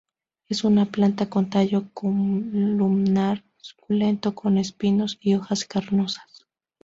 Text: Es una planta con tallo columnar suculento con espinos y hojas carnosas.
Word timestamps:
Es 0.49 0.63
una 0.63 0.87
planta 0.87 1.29
con 1.29 1.51
tallo 1.51 1.87
columnar 1.93 3.43
suculento 3.57 4.33
con 4.33 4.57
espinos 4.57 5.19
y 5.21 5.35
hojas 5.35 5.63
carnosas. 5.65 6.47